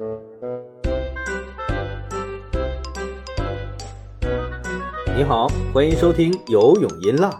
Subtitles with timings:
[0.00, 0.06] 你
[5.24, 7.30] 好，欢迎收听游泳音浪，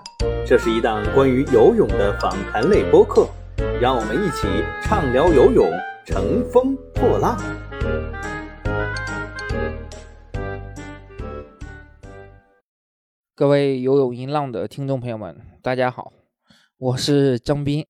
[0.46, 3.27] 这是一档关于游泳的访谈类播客，
[3.81, 4.46] 让我们一起
[4.83, 5.73] 畅聊游泳，
[6.04, 7.38] 乘风破浪。
[13.35, 16.12] 各位游泳音浪的听众朋友们，大家好，
[16.77, 17.87] 我是张斌。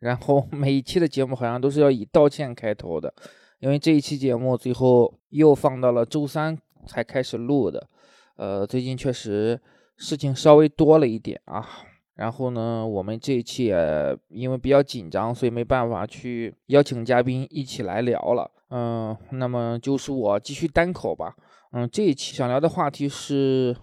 [0.00, 3.12] 然后每一期的节目好像都是要以道歉开头的，
[3.60, 7.88] 因为这一期节目最后又放到了周三才开始录的。
[8.36, 9.60] 呃，最近确实
[9.96, 11.66] 事情稍微多了一点啊。
[12.14, 18.50] 然后呢，我们这一期也因为比较紧张，所以没办法去邀请嘉宾一起来聊了。
[18.70, 21.36] 嗯，那么就是我继续单口吧。
[21.72, 23.76] 嗯，这一期想聊的话题是。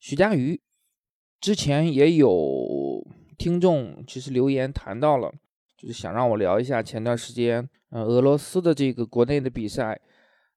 [0.00, 0.60] 徐嘉余
[1.40, 3.04] 之前也有
[3.36, 5.32] 听众其实留言谈到了，
[5.76, 10.00] 就是想让我聊一下前段时间，呃，俄罗斯的这个国内的比赛，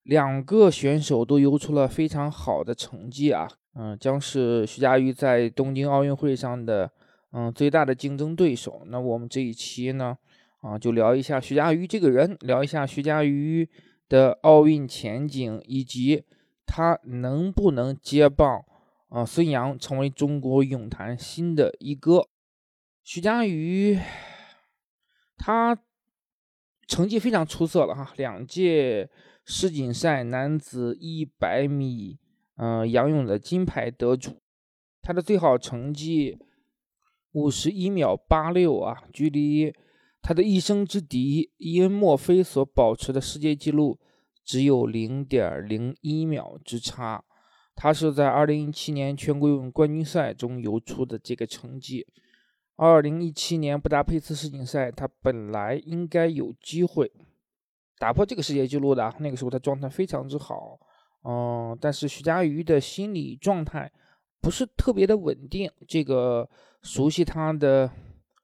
[0.04, 6.92] 两个选手都游出了非常好的成绩啊，嗯，将是徐嘉余在东京奥运会上的
[7.32, 8.84] 嗯最大的竞争对手。
[8.88, 10.18] 那我们这一期呢，
[10.62, 13.70] 啊，就聊一下徐嘉余这个人，聊一下徐嘉余
[14.10, 16.26] 的奥运前景，以及
[16.66, 18.66] 他能不能接棒。
[19.10, 22.30] 啊，孙杨成为中国泳坛新的一哥。
[23.04, 24.00] 徐嘉余，
[25.38, 25.78] 他
[26.92, 29.10] 成绩非常出色了哈，两届
[29.46, 32.20] 世锦赛男子一百米，
[32.58, 34.42] 嗯，仰泳的金牌得主。
[35.02, 36.38] 他的最好成绩
[37.32, 39.74] 五十一秒八六啊，距离
[40.22, 43.98] 他的一生之敌伊恩·墨菲所保持的世界纪录
[44.44, 47.24] 只有零点零一秒之差。
[47.74, 52.06] 他是在2017年全国游泳冠军赛中游出的这个成绩。
[52.82, 57.12] 2017年布达佩斯世锦赛，他本来应该有机会
[58.00, 59.14] 打破这个世界纪录的。
[59.20, 60.80] 那个时候他状态非常之好，
[61.24, 63.92] 嗯，但是徐嘉余的心理状态
[64.42, 65.70] 不是特别的稳定。
[65.88, 66.50] 这个
[66.82, 67.88] 熟悉他的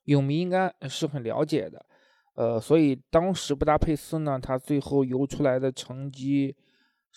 [0.03, 1.83] 泳迷应该是很了解的，
[2.35, 6.55] 呃，所以当时布达佩斯呢，他最后游出来的成绩。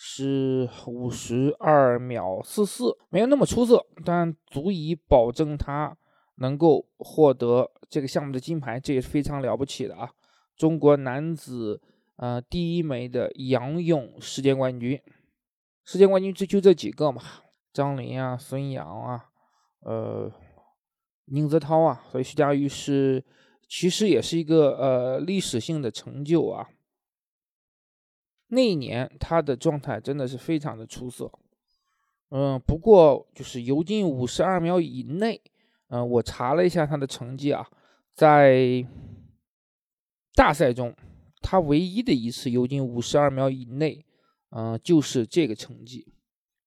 [0.03, 5.95] 是五十二秒四四，没有那么出色，但足以保证他
[6.35, 10.11] 能够获得这个项目的金牌，这也是非常了不起的啊！
[10.55, 11.81] 中国男子
[12.17, 15.01] 呃第一枚的仰泳世界冠军，
[15.83, 17.21] 世界冠军就就这几个嘛，
[17.73, 19.25] 张琳啊、孙杨啊、
[19.81, 20.31] 呃
[21.25, 23.23] 宁泽涛啊，所以徐嘉余是
[23.67, 26.69] 其实也是一个呃历史性的成就啊。
[28.47, 31.31] 那一年他的状态真的是非常的出色，
[32.31, 35.41] 嗯，不过就是游进五十二秒以内，
[35.91, 37.67] 嗯，我查了一下他的成绩啊，
[38.15, 38.83] 在
[40.33, 40.95] 大赛中，
[41.41, 44.05] 他唯一的一次游进五十二秒以内，
[44.49, 46.11] 嗯，就是这个成绩。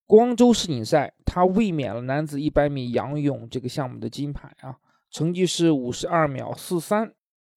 [0.07, 4.79] 光州世锦赛他卫冕了男子一百米仰泳这个项目的金牌啊，
[5.11, 7.13] 成绩是五十二秒四三，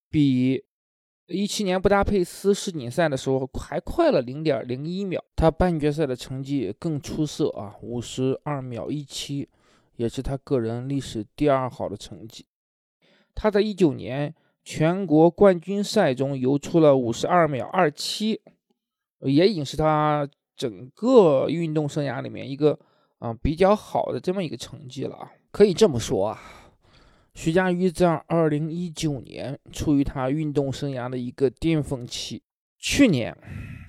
[0.10, 0.64] 比。
[1.30, 9.50] 一七年布达佩斯世锦赛的时候还快了零点零一秒，他半决赛的成绩更出色啊，五十二秒一七，
[9.98, 12.46] 也是他个人历史第二好的成绩。
[13.36, 18.42] 他在一九年全国冠军赛中游出了五十二秒二七，
[19.20, 22.80] 也已经是他整个运动生涯里面一个
[23.20, 26.40] 啊比较好的这么一个成绩了啊，可以这么说啊。
[27.36, 32.42] 徐嘉余在2019年处于他运动生涯的一个巅峰期。
[32.80, 33.38] 去年，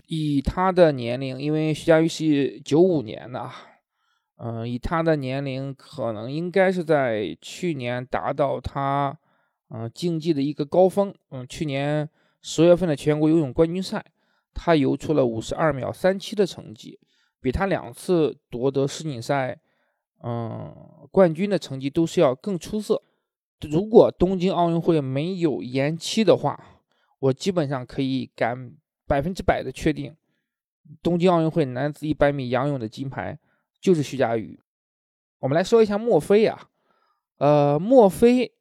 [0.07, 3.51] 以他的年龄，因为徐嘉余是95年的，
[4.41, 9.19] 嗯，以他的年龄，可能应该是在去年达到他，
[9.71, 11.13] 嗯，竞技的一个高峰。
[11.31, 12.09] 嗯，去年
[12.41, 14.05] 十月份的全国游泳冠军赛，
[14.55, 17.01] 他游出了52秒37的成绩，
[17.41, 19.59] 比他两次夺得世锦赛，
[20.23, 20.73] 嗯，
[21.11, 23.03] 冠军的成绩都是要更出色。
[23.69, 26.81] 如果东京奥运会没有延期的话，
[27.19, 28.73] 我基本上可以敢
[29.05, 30.15] 百分之百的确定，
[31.03, 33.37] 东京奥运会男子一百米仰泳的金牌
[33.81, 34.59] 就是徐嘉余。
[35.41, 36.69] 我们来说一下墨菲啊，
[37.39, 38.53] 呃，墨菲，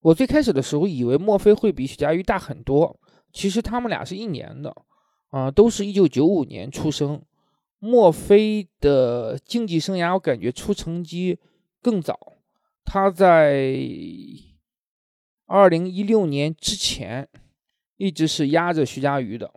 [0.00, 3.00] 我最开始的时候以为墨菲会比徐嘉余大很多，
[3.32, 4.74] 其实他们俩是一年的，
[5.30, 7.22] 啊，都是一九九五年出生。
[7.80, 11.38] 墨菲的竞技生涯，我感觉出成绩
[11.80, 12.38] 更早。
[12.84, 13.78] 他在
[15.46, 17.28] 二零一六年之前
[17.96, 19.52] 一直是压着徐嘉余的。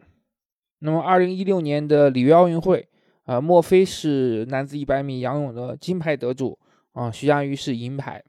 [0.80, 2.90] 那么二零一六年的里约奥运会，
[3.24, 6.58] 啊，莫非是男子一百米仰泳的金牌得主
[6.94, 7.12] 啊？
[7.12, 8.24] 徐嘉余是银牌。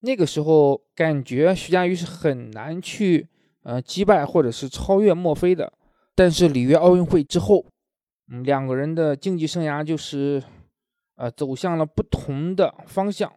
[0.00, 3.28] 那个时候感觉徐嘉余是很难去
[3.62, 5.72] 呃击败或者是超越莫非的。
[6.14, 7.64] 但是里约奥运会之后，
[8.30, 10.42] 嗯，两个人的竞技生涯就是，
[11.16, 13.32] 呃，走向了不同的方向。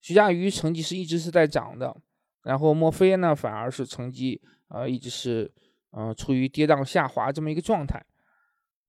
[0.00, 1.96] 徐嘉余成绩是一直是在涨的，
[2.42, 5.50] 然后莫非呢，反而是成绩呃一直是
[5.92, 8.04] 嗯处于跌宕下滑这么一个状态。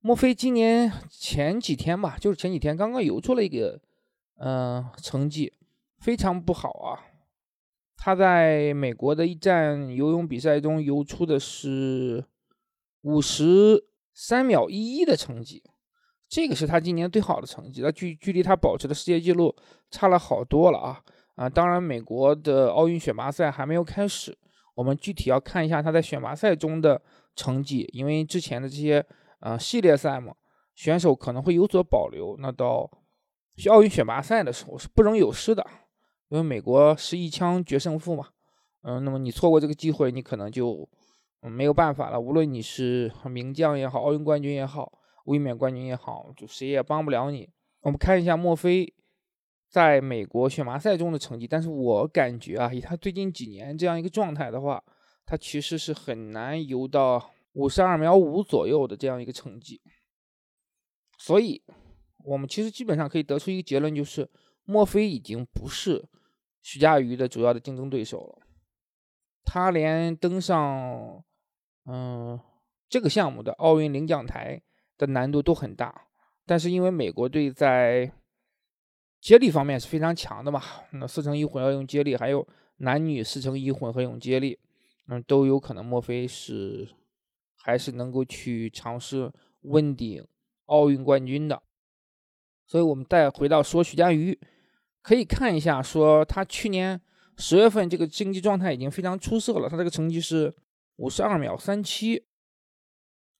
[0.06, 3.80] 莫非今年前几天吧，就是前几天刚刚游出了一个
[4.36, 5.50] 嗯成绩
[5.98, 7.00] 非常不好啊。
[7.96, 12.22] 他在美国的一站游泳比赛中游出的是
[13.00, 15.62] 五十三秒一一的成绩，
[16.28, 19.56] 这个是他今年最好的成绩，那距距离他保持的世界纪录
[19.90, 21.00] 差了好多了啊
[21.36, 21.48] 啊！
[21.48, 24.36] 当然，美国的奥运选拔赛还没有开始，
[24.74, 27.00] 我们具体要看一下他在选拔赛中的
[27.34, 29.02] 成绩，因为之前的这些
[29.44, 30.34] 呃系列赛嘛，
[30.74, 32.90] 选手可能会有所保留，那到
[33.70, 35.64] 奥运选拔赛的时候是不容有失的。
[36.30, 38.28] 因为美国是一枪决胜负嘛，
[38.82, 40.88] 嗯，那么你错过这个机会，你可能就
[41.42, 42.18] 没有办法了。
[42.18, 44.90] 无论你是名将也好，奥运冠军也好，
[45.26, 47.48] 卫冕冠军也好，就谁也帮不了你。
[47.82, 48.92] 我们看一下墨菲
[49.68, 54.82] 在美国选拔赛中的成绩，但是我感觉啊，以他最近几年这样一个状态的话，
[55.26, 59.80] 他其实是很难游到五十二秒五左右的这样一个成绩。
[61.18, 61.62] 所以，
[62.18, 64.30] 我们其实基本上可以得出一个结论，就是
[64.64, 66.08] 墨菲已经不是。
[66.66, 68.46] 徐嘉余的主要的竞争对手了，
[69.44, 71.22] 他连登上
[71.84, 72.40] 嗯
[72.88, 74.62] 这个项目的奥运领奖台
[74.96, 76.06] 的难度都很大，
[76.46, 78.10] 但是因为美国队在
[79.20, 80.62] 接力方面是非常强的嘛，
[80.92, 82.48] 那四乘一混合泳接力还有
[82.78, 84.58] 男女四乘一混合泳接力，
[85.08, 86.88] 嗯都有可能莫非是
[87.66, 89.32] 还是能够去尝试
[89.62, 90.22] 问鼎
[90.66, 91.62] 奥运冠军的，
[92.66, 94.38] 所以我们再回到说徐嘉余。
[95.00, 97.00] 可以看一下，说他去年
[97.38, 100.54] 十月份这个竞技状态已经非常出色了，他这个成绩是
[100.96, 102.22] 五十二秒三七，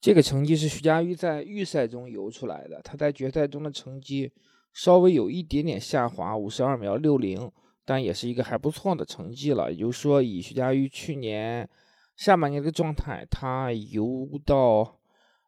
[0.01, 4.33] 这个成绩是徐嘉余在预赛中游出来的，他在决赛中的成绩
[4.73, 7.53] 稍微有一点点下滑，五十二秒六零，
[7.85, 9.71] 但也是一个还不错的成绩了。
[9.71, 11.69] 也就是说，以徐嘉余去年
[12.17, 14.99] 下半年的状态，他游到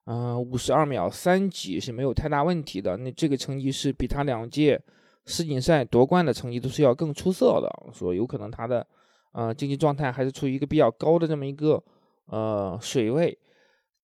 [0.05, 2.97] 嗯五十二秒三几是没有太大问题的。
[2.97, 4.83] 那这个成绩是比他两届。
[5.29, 8.87] 世锦赛夺冠的成绩都是要更出色的，说有可能他的
[9.33, 11.83] 呃竞技状态还是处于一个比较高的这么一个
[12.27, 13.37] 呃水位。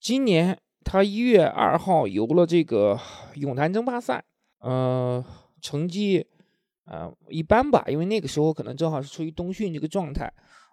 [0.00, 2.98] 今年他一月二号游了这个
[3.34, 4.24] 泳坛争霸赛，
[4.58, 5.24] 呃，
[5.60, 6.26] 成绩
[6.86, 10.28] 呃一般吧，因为那个时候可能正好是处于冬训这个状态，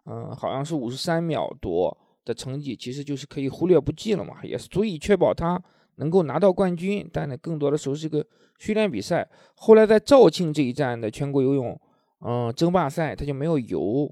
[0.10, 1.96] 嗯，好像是五十三秒多
[2.26, 5.62] 的成绩，其实就是可以忽略不计了嘛，也是足以确保他。
[5.96, 8.26] 能够拿到冠军，但呢，更多的时候是个
[8.58, 9.30] 训练比赛。
[9.54, 11.78] 后来在肇庆这一站的全国游泳，
[12.22, 14.10] 嗯，争霸赛，他就没有游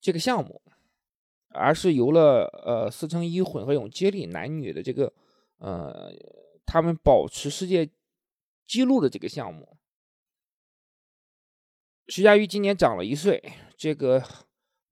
[0.00, 0.60] 这个项目，
[1.50, 5.12] 而是游了呃四乘一混合泳接力男女的这个
[5.58, 6.12] 呃
[6.66, 7.88] 他们保持世界
[8.66, 9.76] 纪录的这个项目。
[12.08, 13.40] 徐嘉余今年长了一岁，
[13.76, 14.20] 这个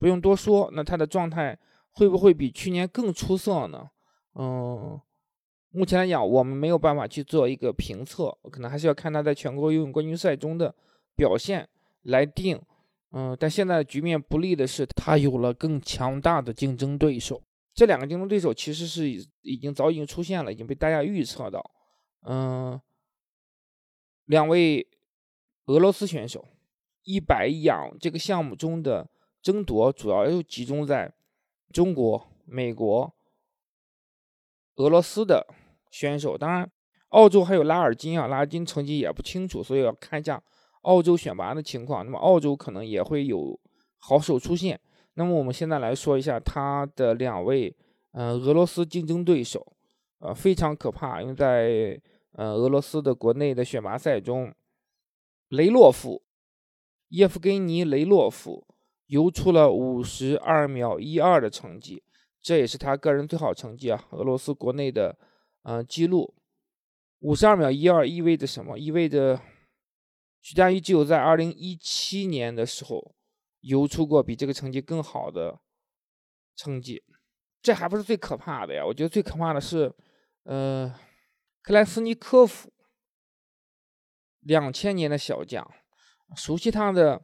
[0.01, 1.57] 不用多说，那他的状态
[1.93, 3.89] 会不会比去年更出色呢？
[4.35, 5.01] 嗯。
[5.73, 10.75] 目前来讲，我们没有办法去做一个评测，可能还是要看他在全国游泳冠军赛中的
[11.15, 11.69] 表现
[12.03, 12.61] 来定。
[13.13, 17.41] 嗯，但现在的局面不利的是，他有了更强大的竞争对手。
[17.73, 19.09] 这两个竞争对手其实是
[19.43, 21.71] 已经早已经出现了，已经被大家预测到。
[22.23, 22.81] 嗯，
[24.25, 24.85] 两位
[25.67, 26.49] 俄罗斯选手，
[27.05, 29.09] 一百仰这个项目中的
[29.43, 31.13] 争夺主要又集中在
[31.73, 33.13] 中国、美国、
[34.77, 35.47] 俄罗斯的。
[35.91, 36.71] 选手当然，
[37.09, 40.41] 澳洲还有拉尔金啊，拉尔金成绩也不清楚，所以要看一下
[40.83, 42.05] 澳洲选拔的情况。
[42.05, 43.59] 那么澳洲可能也会有
[43.99, 44.81] 好手出现。
[45.15, 47.77] 那么我们现在来说一下他的两位
[48.13, 49.77] 呃俄罗斯竞争对手，
[50.21, 52.01] 呃非常可怕，因为在
[52.35, 54.55] 呃俄罗斯的国内的选拔赛中，
[55.49, 56.23] 雷洛夫
[57.09, 58.65] 叶夫根尼雷洛夫
[59.11, 62.05] 游出了五十二秒一二的成绩，
[62.41, 65.19] 这也是他个人最好成绩啊，俄罗斯国内的。
[65.63, 66.37] 嗯，记录
[67.19, 68.79] 五十二秒一二意味着什么？
[68.79, 69.43] 意味着
[70.41, 73.15] 徐嘉余只有在二零一七年的时候
[73.61, 75.61] 游出过比这个成绩更好的
[76.55, 77.03] 成绩。
[77.61, 78.87] 这还不是最可怕的呀！
[78.87, 79.93] 我觉得最可怕的是，
[80.45, 80.95] 呃，
[81.61, 82.73] 克莱斯尼科夫，
[84.41, 85.69] 两千年的小将，
[86.37, 87.23] 熟悉他的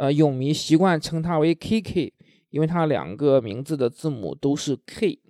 [0.00, 2.14] 呃泳迷习惯称他为 KK，
[2.48, 5.20] 因为他两个名字的字母都是 K。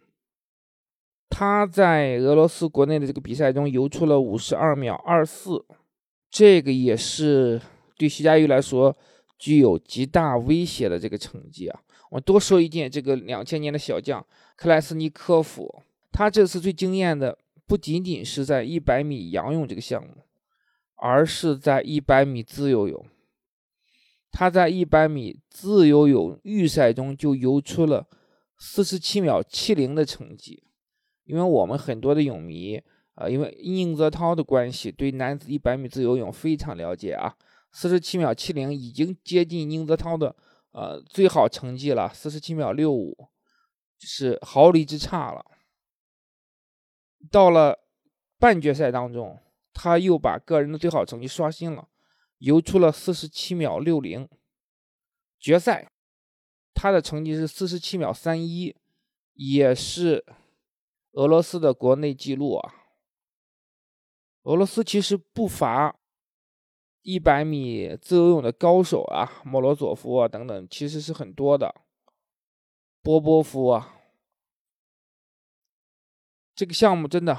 [1.28, 5.64] 他在俄罗斯国内的这个比赛中游出了五十二秒二四，
[6.30, 7.60] 这个也是
[7.98, 8.96] 对徐嘉余来说
[9.36, 11.80] 具有极大威胁的这个成绩啊。
[12.10, 14.24] 我多说一件，这个两千年的小将
[14.54, 17.36] 克莱斯尼科夫，他这次最惊艳的
[17.66, 20.22] 不仅仅是在一百米仰泳这个项目，
[20.94, 23.04] 而是在一百米自由泳。
[24.30, 28.06] 他在一百米自由泳预赛中就游出了
[28.58, 30.64] 四十七秒七零的成绩。
[31.24, 32.82] 因为我们很多的泳迷
[33.14, 37.36] 啊，因为宁泽涛的关系，对男子一百米自由泳非常了解啊。
[37.70, 40.34] 四十七秒七零已经接近宁泽涛的
[40.72, 43.28] 呃最好成绩了，四十七秒六五
[44.00, 45.44] 是毫厘之差了。
[47.30, 47.78] 到了
[48.38, 49.38] 半决赛当中，
[49.72, 51.86] 他又把个人的最好成绩刷新了，
[52.40, 54.28] 游出了四十七秒六零。
[55.38, 55.90] 决赛
[56.74, 58.76] 他的成绩是四十七秒三一，
[59.32, 60.26] 也是。
[61.14, 62.74] 俄罗斯的国内纪录啊，
[64.42, 65.98] 俄罗斯其实不乏
[67.02, 71.74] 一百米自由泳的高手啊，莫罗佐夫啊等等，其实是很多的。
[73.02, 73.96] 波波夫啊，
[76.54, 77.36] 这个项目真的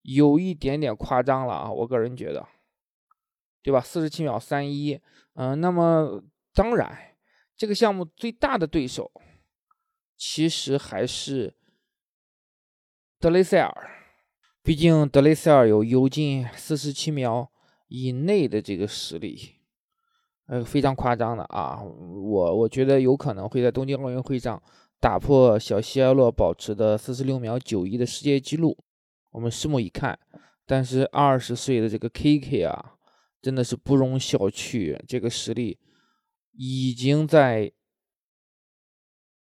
[0.00, 2.48] 有一点点夸张了啊，我个人觉得，
[3.66, 3.80] 对吧？
[3.80, 4.96] 四十七秒三一，
[5.34, 6.22] 嗯，那么
[6.54, 6.96] 当然，
[7.56, 9.10] 这个项目最大的对手
[10.16, 11.52] 其实还是。
[13.18, 13.90] 德雷塞尔，
[14.62, 17.50] 毕竟德雷塞尔有游进四十七秒
[17.88, 19.56] 以内的这个实力，
[20.46, 21.82] 呃，非常夸张的啊！
[21.82, 24.62] 我我觉得有可能会在东京奥运会上
[25.00, 28.78] 打破小希埃洛保持的四十六秒九一的世界纪录，
[29.32, 30.16] 我们拭目以看。
[30.64, 32.95] 但是二十岁的这个 KK 啊，
[33.46, 35.78] 真的是不容小觑，这个实力
[36.58, 37.70] 已经在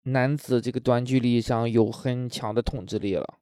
[0.05, 3.35] 男子这个短距离上有很强的统治力了。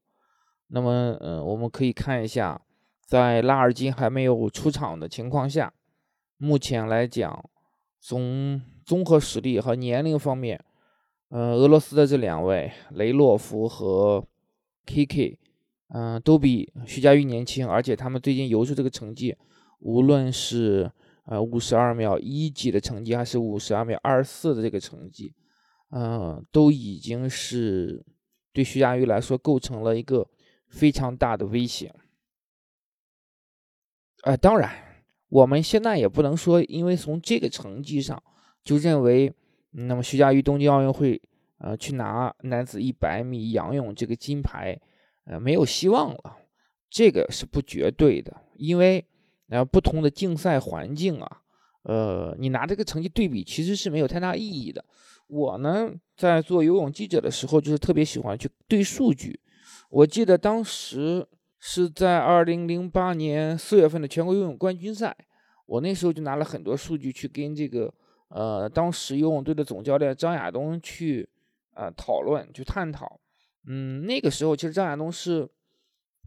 [0.67, 2.61] 那么，嗯，我们可以看一下，
[3.05, 5.73] 在拉尔金还没有出场的情况下，
[6.35, 7.49] 目前来讲，
[8.01, 10.61] 从综合实力和年龄方面，
[11.29, 14.27] 呃，俄罗斯的这两位雷洛夫和
[14.85, 15.37] KK，
[15.93, 19.37] 嗯，都比徐嘉余年轻，而且他们最近游出这个成绩，
[19.81, 20.91] 无论是
[21.25, 25.35] 呃五十二秒一几的成绩，还是五十二秒二四的这个成绩，
[25.91, 28.03] 嗯，都已经是
[28.51, 30.27] 对徐嘉余来说构成了一个。
[30.71, 31.93] 非常大的威胁，
[34.23, 34.71] 呃，当然，
[35.27, 38.23] 我们现在也不能说，因为从这个成绩上
[38.63, 39.33] 就认为，
[39.71, 41.21] 那么徐嘉余东京奥运会，
[41.57, 44.79] 呃，去拿男子一百米仰泳这个金牌，
[45.25, 46.37] 呃，没有希望了，
[46.89, 49.05] 这个是不绝对的，因为，
[49.51, 51.41] 然后，不同的竞赛环境啊，
[51.83, 54.83] 呃，你拿这个成绩对比，其实是没有太大意义的。
[55.27, 59.37] 我呢，在做游泳记者的时候，就是特别喜欢去对数据。
[59.89, 61.27] 我记得当时
[61.59, 65.13] 是在二零零八年四月份的全国游泳冠军赛，
[65.65, 67.93] 我那时候就拿了很多数据去跟这个
[68.29, 71.27] 呃当时游泳队的总教练张亚东去
[71.73, 73.19] 呃讨论去探讨。
[73.67, 75.45] 嗯，那个时候其实张亚东是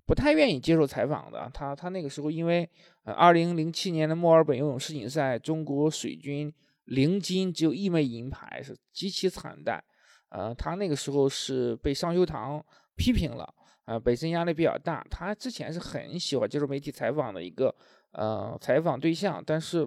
[0.06, 1.50] 不太愿意接受采访的。
[1.52, 2.68] 他他那个时候因为
[3.04, 6.52] 呃二零零七年的墨尔本游泳世锦赛，中国水军
[6.84, 9.82] 零金只有一枚银牌，是极其惨淡。
[10.30, 12.64] 呃，他那个时候是被商修堂。
[12.96, 13.54] 批评了，
[13.87, 15.04] 啊，本身压力比较大。
[15.11, 17.75] 他之前是很喜欢接受媒体采访的一个，
[18.12, 19.84] 呃，采访对象，但是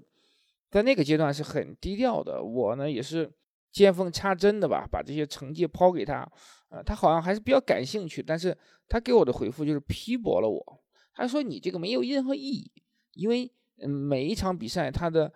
[0.70, 2.44] 在那个阶段是很低调的。
[2.44, 3.32] 我呢也是
[3.72, 6.30] 见缝插针的吧，把这些成绩抛给他，
[6.70, 8.58] 呃，他好像还是比较感兴趣，但是
[8.88, 10.80] 他给我的回复就是批驳了我。
[11.14, 12.72] 他说你这个没有任何意义，
[13.14, 15.32] 因为嗯，每一场比赛他的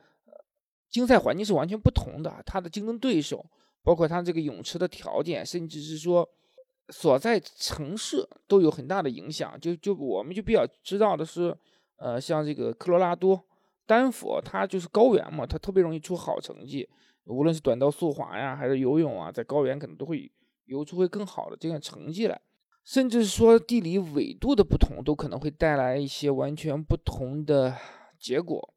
[0.89, 3.45] 竞赛环境是完全不同的，他的竞争对手，
[3.83, 6.27] 包括他这个泳池的条件，甚至是说。
[6.89, 11.57] 所在城市都有很大的影响，就就我们就比较知道的是，
[11.95, 13.41] 呃，像这个科罗拉多、
[13.85, 16.89] 丹佛，它就是高原嘛，它特别容易出好成绩，
[17.25, 20.31] 无论是短道速滑呀，还是游泳啊，在高原可能都会
[20.65, 22.41] 游出会更好的这个成绩来，
[22.83, 27.75] 甚至说地理纬度的不同，都可能会带来一些完全不同的
[28.19, 28.73] 结果。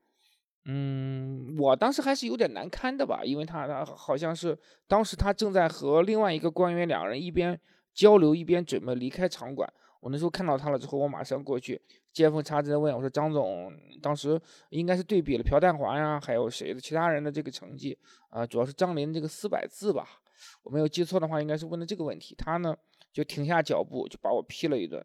[0.65, 7.61] 嗯，我当时还是有点难堪的吧，因为他他好像是当时他正在和另外一个官员两人一边。
[7.95, 9.73] 交流一边准备离开场馆，
[10.05, 11.81] 我那时候看到他了之后，我马上过去
[12.13, 17.97] 见缝插针问我说：“张总，当时应该是对比了朴淡华呀，还有谁的其他人的这个成绩
[18.29, 18.47] 啊？
[18.47, 20.21] 主要是张琳这个四百字吧，
[20.63, 22.35] 我没有记错的话，应该是问的这个问题。
[22.37, 22.77] 他呢
[23.15, 25.03] 就停下脚步，就把我批了一顿。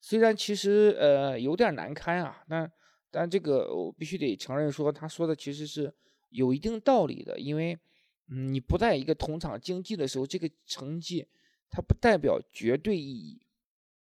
[0.00, 2.72] 虽然其实呃有点难堪啊，但
[3.08, 5.94] 但这个我必须得承认说，他说的其实是
[6.30, 7.78] 有一定道理的，因为
[8.26, 11.28] 嗯你不在一个同场竞技的时候，这个成绩。
[11.72, 13.40] 它不代表绝对意义。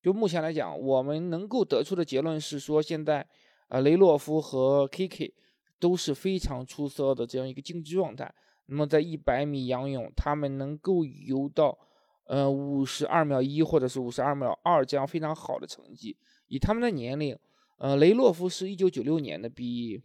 [0.03, 3.25] 就目前来讲，我们能够得出的结论是说，现在，
[3.69, 5.33] 呃，雷洛夫和 KK
[5.79, 8.35] 都是非常出色的这样一个竞技状态。
[8.67, 11.79] 那么在一百米仰泳，他们能够游到
[12.25, 16.17] 呃，五十二秒一或者是五十二秒二这样非常好的成绩。
[16.49, 17.39] 以他们的年龄，
[17.79, 20.03] 呃，雷洛夫是一九九六年的，比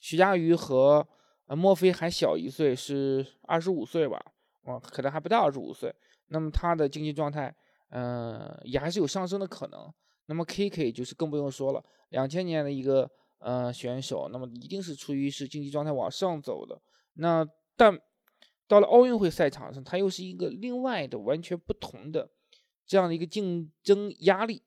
[0.00, 1.06] 徐嘉余和
[1.46, 4.18] 呃墨菲还小一岁，是二十五岁吧？
[4.64, 5.94] 哦，可能还不到二十五岁。
[6.28, 7.54] 那么他的竞技状态，
[7.90, 9.92] 嗯，也还是有上升的可能。
[10.26, 16.80] 那么 KK 就是更不用说了，两千年的一个呃选手，那么一定是处于是竞技状态往上走的。
[17.14, 17.44] 那
[17.76, 18.00] 但
[18.68, 22.30] 到了奥运会赛场上，它又是一个另外的完全不同的
[22.86, 24.62] 这样的一个竞争压力。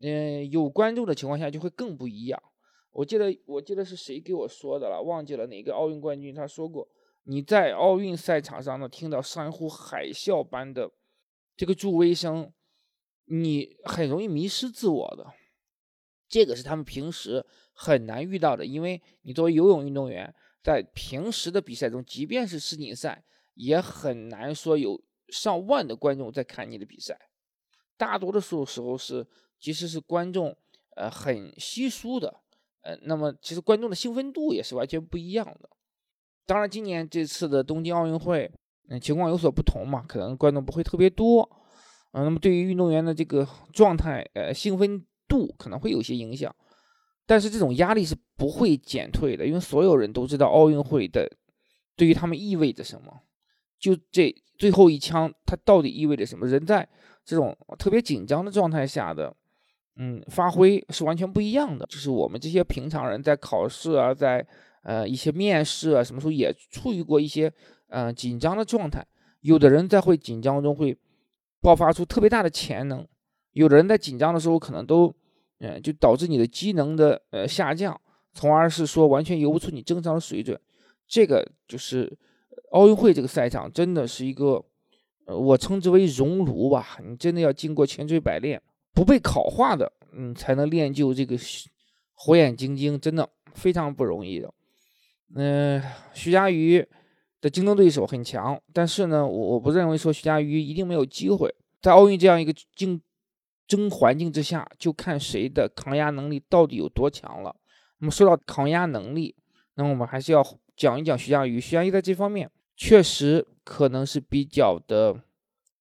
[0.00, 2.42] 嗯，有观众的情况下就会更不一样。
[2.90, 6.88] 我记得我记得是谁给我说的了，忘记了哪个奥运冠军他说过，
[7.22, 10.90] 你在奥运赛场上呢听到山呼海啸般的
[11.56, 12.52] 这个助威声，
[13.26, 15.32] 你很容易迷失自我的。
[16.28, 20.34] 这个是他们平时很难遇到的，因为你作为游泳运动员。
[20.64, 27.28] 在平时的比赛中，即便是世锦赛，也很难说有上万的观众在看你的比赛。
[27.98, 29.26] 大多的时时候是，
[29.60, 30.56] 即使是观众，
[30.96, 32.40] 呃，很稀疏的，
[32.80, 35.68] 呃，那么其实观众的兴奋度也是完全不一样的。
[36.46, 38.50] 当然，今年这次的东京奥运会，
[38.88, 41.48] 嗯，情况有所不同嘛，可能观众不会特别多，
[42.12, 46.54] 嗯，那么对于运动员的这个状态，呃，兴奋度可能会有些影响。
[47.26, 51.26] 但是这种压力是不会减退的，因为所有人都知道奥运会的
[51.96, 53.20] 对于他们意味着什么。
[53.78, 56.46] 就这最后一枪，它到底意味着什么？
[56.46, 56.86] 人在
[57.24, 59.34] 这种特别紧张的状态下的，
[59.96, 61.86] 嗯，发挥是完全不一样的。
[61.86, 64.46] 就是我们这些平常人在考试啊，在
[64.82, 67.52] 呃一些面试啊，什么时候也处于过一些
[67.94, 69.06] 嗯紧张的状态。
[69.40, 70.98] 有的人在会紧张中会
[71.60, 73.06] 爆发出特别大的潜能，
[73.52, 75.14] 有的人在紧张的时候可能都。
[75.60, 77.98] 嗯，就导致你的机能的呃下降，
[78.32, 80.60] 从而是说完全游不出你正常的水准。
[81.06, 82.12] 这个就是
[82.72, 84.62] 奥运会这个赛场真的是一个，
[85.26, 86.98] 呃，我称之为熔炉吧。
[87.08, 88.60] 你真的要经过千锤百炼，
[88.92, 91.38] 不被烤化的，嗯，才能练就这个
[92.14, 94.52] 火眼金睛，真的非常不容易的。
[95.36, 95.80] 嗯，
[96.12, 96.86] 徐嘉余
[97.44, 102.98] 的竞争对手很强，但是呢，我我不认为说徐嘉余一定没有机会在奥运这样一个竞。
[103.66, 107.56] 争环境之下，就看谁的抗压能力到底有多强了。
[107.96, 109.34] 那么说到抗压能力，
[109.76, 110.44] 那我们还是要
[110.76, 111.58] 讲一讲徐嘉余。
[111.58, 115.18] 徐嘉余在这方面确实可能是比较的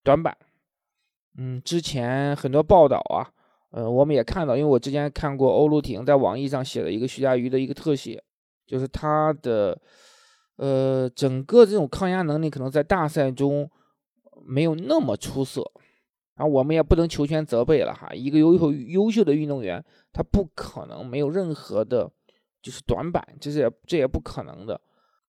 [0.02, 0.36] 短板。
[1.38, 3.30] 嗯，之前很多报道啊，
[3.72, 8.24] 呃，我们也看到，因为我之前看过欧陆婷在网易上写的一个徐嘉余的一个特写，
[8.66, 9.78] 就是他的
[10.58, 13.70] 呃整个这种抗压能力可能在大赛中
[14.46, 15.72] 没有那么出色。
[16.36, 18.10] 啊，我们也不能求全责备了哈。
[18.12, 22.12] 一个优秀优秀的运动员，他不可能没有任何的，
[22.60, 24.82] 就是短板，这是这也不可能的。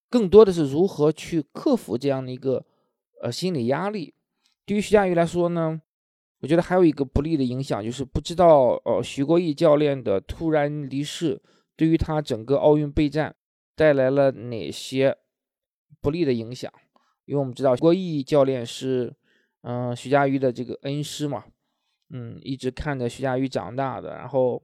[0.08, 2.64] 更多的是如何去克服这样的一个
[3.20, 4.14] 呃心理压力。
[4.64, 5.78] 对于徐嘉余来说呢，
[6.40, 11.38] 我觉得还有一个不利的影响，就是不知道呃徐国义教练的突然离世，
[11.76, 13.36] 对于他整个奥运备战
[13.74, 15.16] 带来了哪些
[16.00, 16.72] 不利的影响？
[17.24, 19.14] 因为我们知道徐国义教练是。
[19.66, 21.42] 嗯，徐嘉余的这个恩师嘛，
[22.10, 24.62] 嗯，一直看着徐嘉余长大的，然后，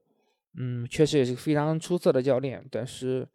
[0.59, 3.27] 嗯，确实也是非常出色的教练，但是，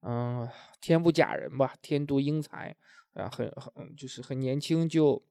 [0.00, 0.48] 嗯，
[0.80, 2.74] 天不假人吧，天妒英才，
[3.12, 5.22] 啊，很很就是很年轻就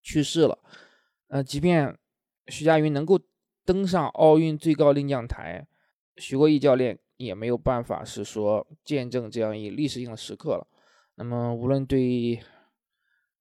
[0.00, 0.58] 去世了，
[1.28, 1.94] 呃，即便
[2.46, 3.20] 徐嘉余能够
[3.66, 5.66] 登上奥运最高领奖台，
[6.16, 10.66] 徐国义教练也没有办法是说见证这样一历史性的时刻了。
[11.16, 12.40] 那么，无论对。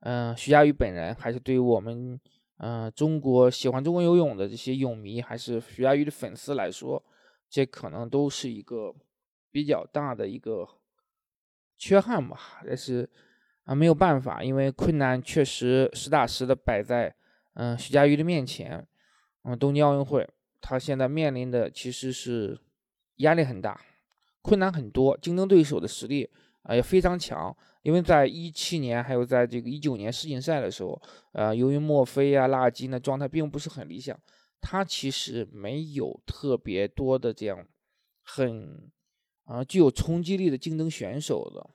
[0.05, 2.19] 嗯，徐嘉余本人，还是对于我们，
[2.57, 7.01] 嗯，中国喜欢中国游泳的这些泳迷，还是徐嘉余的粉丝来说，
[7.49, 8.93] 这可能都是一个
[9.49, 10.67] 比较大的一个
[11.77, 12.37] 缺憾吧。
[12.67, 13.09] 但是
[13.63, 17.15] 啊，没有办法，因为困难确实实打实的摆在
[17.53, 18.85] 嗯徐嘉余的面前。
[19.43, 22.59] 嗯，东京奥运会，他现在面临的其实是
[23.17, 23.79] 压力很大，
[24.41, 26.29] 困难很多，竞争对手的实力
[26.63, 27.55] 啊也非常强。
[27.81, 31.01] 因为在一七年，还有在这个一九年世锦赛的时候，
[31.33, 34.17] 呃，由于墨菲啊、拉基呢状态并不是很理想，
[34.61, 37.67] 他其实没有特别多的这样
[38.21, 38.89] 很
[39.43, 41.69] 啊具有冲击力的竞争选手的。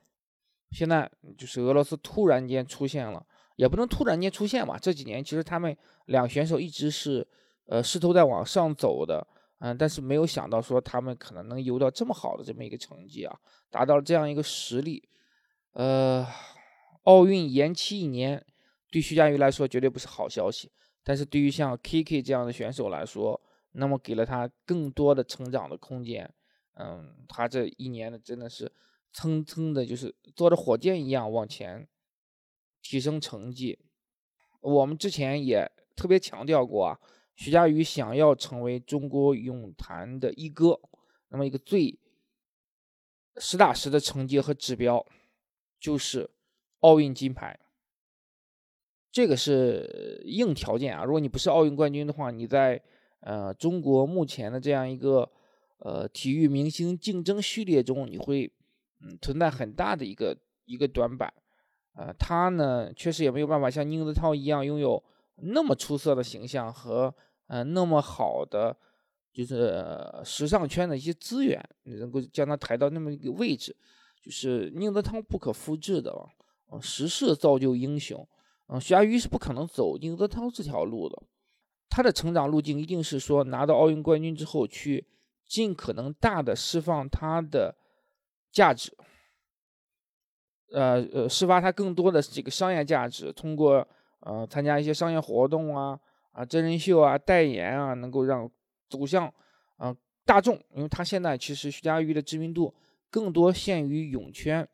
[0.71, 3.23] 现在就是俄罗斯突然间出现了，
[3.55, 4.79] 也不能突然间出现吧？
[4.81, 7.27] 这几年其实他们两选手一直是
[7.67, 9.27] 呃势头在往上走的，
[9.59, 15.07] 嗯，但是没有想到说他们可能能游到这么好的这么一个成绩啊，达到了这样一个实力。
[15.73, 16.25] 呃，
[17.03, 18.45] 奥运延期一年，
[18.89, 20.71] 对徐嘉余来说绝对不是好消息。
[21.03, 23.39] 但是对于像 KK 这样的选手来说，
[23.73, 26.33] 那么给了他更多的成长的空间。
[26.75, 28.71] 嗯，他这一年呢，真的是
[29.11, 31.87] 蹭蹭的，就是坐着火箭一样往前
[32.81, 33.77] 提升成绩。
[34.61, 36.99] 我们之前也特别强调过啊，
[37.39, 40.77] 徐嘉余想要成为中国泳坛的一哥，
[41.29, 41.97] 那么一个最
[43.37, 45.05] 实打实的成绩和指标
[45.79, 46.29] 就是
[46.81, 47.57] 奥运金牌，
[49.09, 51.05] 这个是硬条件啊。
[51.05, 52.83] 如果你不是奥运冠军的话，你在
[53.21, 55.31] 呃中国目前的这样一个
[55.77, 58.51] 呃体育明星竞争序列中，你会
[58.99, 61.33] 嗯存在很大的一个一个短板。
[61.93, 65.01] 呃，他呢确实也没有办法像宁泽涛一样拥有
[65.37, 67.15] 那么出色的形象和
[67.49, 68.75] 呃那么好的
[69.33, 69.83] 就是
[70.23, 73.75] 时尚圈的一些资源，能够将他抬到那么一个位置，
[74.23, 76.11] 就是宁泽涛不可复制的
[76.67, 78.27] 啊，时势造就英雄，
[78.67, 81.21] 嗯，徐嘉余是不可能走宁泽涛这条路的，
[81.89, 85.07] 他的成长路径一定是说拿到奥运冠军之后去
[85.45, 87.75] 尽可能大的释放他的
[88.51, 88.95] 价值。
[90.71, 93.87] 呃呃，释放它更多的这个商业价值，通过
[94.19, 95.99] 呃参加一些商业活动啊
[96.39, 98.49] 啊真人秀啊代言啊，能够让
[98.89, 99.27] 走向
[99.75, 100.55] 啊大众。
[100.73, 102.73] 因为他现在其实徐嘉余的知名度
[103.09, 104.65] 更多限于泳圈，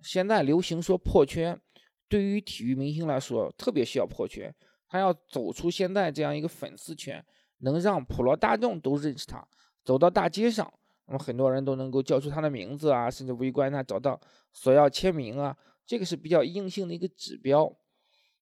[0.00, 1.60] 现在流行说破圈，
[2.08, 4.54] 对于体育明星来说特别需要破圈，
[4.86, 7.24] 他要走出现在这样一个粉丝圈，
[7.58, 9.44] 能让普罗大众都认识他，
[9.82, 10.72] 走到大街上。
[11.06, 14.20] 那么很多人都能够叫出他的名字啊，甚至围观他，找到
[14.52, 17.76] 索要签名啊，这个是比较硬性的一个指标。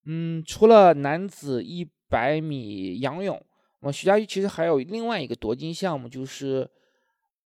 [0.05, 3.41] 嗯，除了男子一百米仰泳，
[3.81, 6.69] 那么徐嘉余其实还有另外一个夺金项目，就是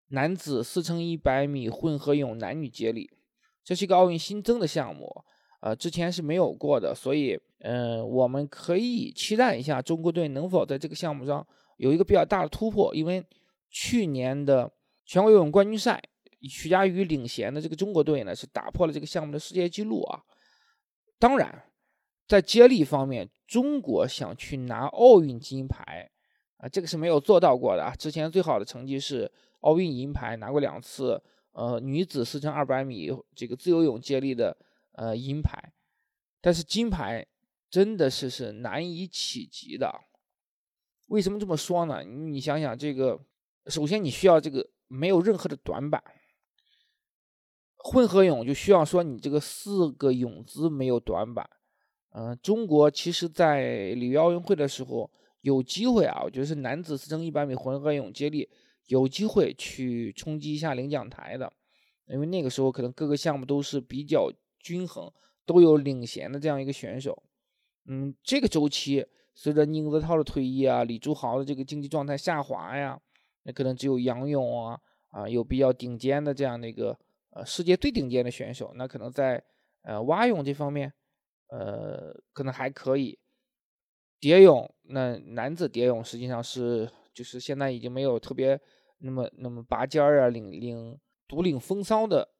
[0.08, 3.10] 男子四乘一百米混合泳男女接力，
[3.64, 5.24] 这是一个奥运新增的项目，
[5.60, 11.46] 呃，之前是没有过的，所以，嗯，我们可以期待一下中国队能否在这个项目上
[11.76, 13.24] 有一个比较大的突破，因为
[13.70, 14.72] 去年的。
[15.04, 16.00] 全国游泳冠军赛，
[16.48, 20.22] 徐嘉余领衔的这个中国队呢，是打破了这个项目的世界纪录啊。
[21.18, 21.64] 当然，
[22.28, 26.10] 在接力方面，中国想去拿奥运金牌
[26.56, 27.94] 啊，这个是没有做到过的啊。
[27.94, 34.56] 之前最好的成绩是奥运银牌，拿过两次，呃，女子四乘二百米这个自由泳接力的
[34.92, 35.70] 呃银牌，
[36.40, 37.26] 但是金牌
[37.68, 40.00] 真的是是难以企及的。
[41.08, 42.02] 为什么这么说呢？
[42.02, 43.20] 你想想这个，
[43.66, 44.70] 首先你需要这个。
[44.94, 46.04] 没有任何的短板，
[47.78, 51.48] 混合泳就需要说你这个四个泳姿没有短板。
[52.14, 58.48] 嗯，中国其实在里约奥运会的时候有机会啊，我觉得是男子四乘一百米混合泳接力
[58.86, 61.50] 有机会去冲击一下领奖台的，
[62.06, 65.10] 因为那个时候可能各个项目都是比较均衡，
[65.46, 67.22] 都有领衔的这样一个选手。
[67.86, 73.00] 嗯，这个周期随着宁泽涛的退役啊，李朱濠的这个竞技状态下滑呀。
[73.44, 76.96] 那可能只有仰泳啊啊有比较顶尖的这样的一个
[77.30, 79.42] 呃世界最顶尖的选手，那可能在
[79.82, 80.92] 呃蛙泳这方面
[81.52, 83.18] 呃可能还可以。
[84.18, 88.58] 蝶泳那男子蝶泳实际上是就是现在已经没有特别
[88.98, 92.30] 那么那么拔尖儿啊领领独领风骚的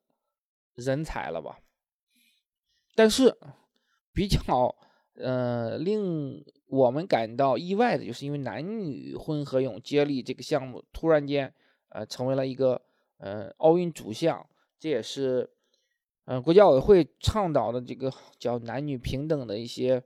[0.74, 1.60] 人才了吧？
[2.94, 3.36] 但是
[4.12, 4.74] 比较
[5.14, 6.44] 呃令。
[6.72, 11.52] 我们感到意外的就是，因为男女混合泳接力这个项目突然间，
[11.90, 12.80] 呃，成为了一个
[13.18, 14.48] 呃奥运主项，
[14.80, 15.50] 这也是
[16.24, 20.02] 嗯国家委会倡导的这个叫男女平等的一些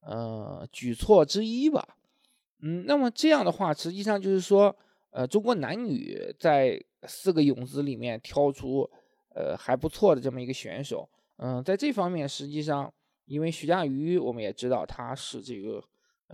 [0.00, 1.96] 呃举措之一吧。
[2.60, 4.74] 嗯，那么这样的话，实际上就是说，
[5.10, 8.88] 呃，中国男女在四个泳姿里面挑出
[9.34, 11.08] 呃还不错的这么一个选手。
[11.36, 12.92] 嗯，在这方面，实际上
[13.26, 15.82] 因为徐嘉余，我们也知道他是这个。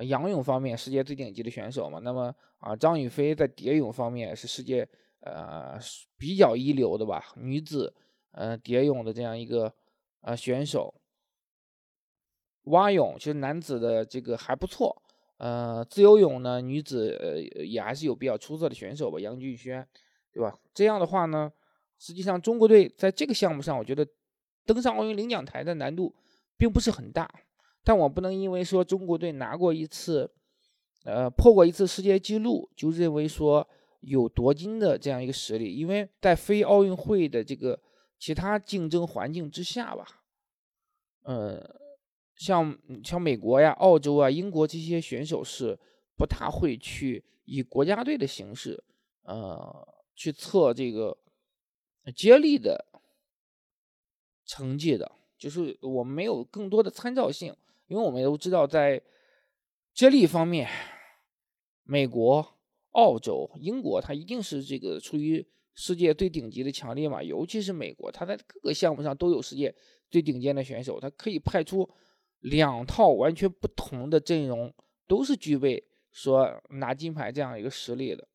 [0.03, 4.87] 仰泳方面世界最顶级的选手嘛，那么啊，张雨霏在蝶泳方面是世界
[5.21, 5.79] 呃
[6.19, 7.91] 比较一流的吧，女子
[8.37, 9.73] 呃蝶泳的这样一个
[10.21, 10.95] 呃选手。
[12.67, 15.01] 蛙泳其实男子的这个还不错，
[15.39, 19.87] 呃，自由泳呢女子呃也还是有比较出色的选手吧，杨俊轩，
[20.33, 20.57] 对吧？
[20.75, 21.53] 这样的话呢，
[21.99, 24.05] 实际上中国队在这个项目上，我觉得
[24.65, 26.13] 登上奥运领奖台的难度
[26.57, 27.33] 并不是很大。
[27.85, 30.29] 但我不能因为说中国队拿过一次，
[31.05, 33.65] 呃，破过一次世界纪录，就认为说
[34.01, 35.73] 有夺金的这样一个实力。
[35.73, 37.81] 因为在非奥运会的这个
[38.19, 40.23] 其他竞争环境之下吧，
[41.23, 41.81] 呃，
[42.35, 45.79] 像像美国呀、澳洲啊、英国这些选手是
[46.17, 48.83] 不大会去以国家队的形式，
[49.23, 51.17] 呃，去测这个
[52.15, 52.87] 接力的
[54.45, 57.55] 成绩的，就是我们没有更多的参照性。
[57.89, 59.01] 因为我们都知道，在
[59.95, 60.69] 接力方面，
[61.85, 62.55] 美国、
[62.91, 67.23] 澳洲、英国，它一定是这个处于世界最顶级的强力嘛。
[67.23, 69.73] 尤其是美国，他在各个项目上都有世界
[70.11, 71.89] 最顶尖的选手，他可以派出
[72.41, 74.75] 两套完全不同的阵容，
[75.07, 78.27] 都是具备说拿金牌这样一个实力的。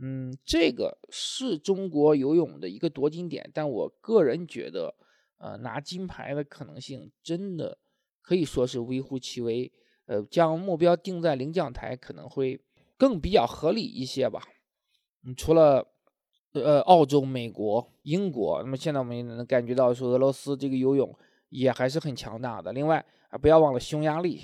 [0.00, 4.94] 嗯，这个是中国游泳的一个夺金点，但我个人觉得，
[5.38, 7.78] 呃，拿金牌的可能性真的
[8.20, 9.72] 可以说是微乎其微。
[10.06, 12.60] 呃，将目标定在领奖台可能会
[12.98, 14.42] 更比较合理一些吧。
[15.24, 15.93] 嗯，除了
[16.54, 21.14] 呃澳洲、美国、英国，那么现在我们也能感觉到说俄罗斯这个游泳
[21.50, 22.72] 也还是很强大的。
[22.72, 24.40] 另外啊，不要忘了匈牙利，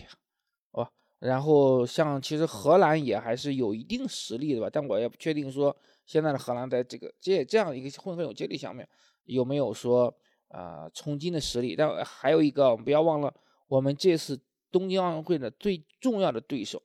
[0.72, 0.86] 哦，
[1.18, 8.82] 然后像其实荷兰也还是有一定实力的吧，但我也不确定说现在的荷兰在这个这这样一个混合泳接力项目
[9.24, 10.14] 有没有说
[10.48, 11.74] 啊冲金的实力。
[11.74, 13.34] 但还有一个，我们不要忘了
[13.68, 14.40] 我们这次。
[14.72, 16.80] 东京奥运会的最重要的对手，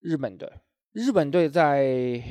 [0.00, 0.52] 日本队。
[0.92, 2.22] 日本队在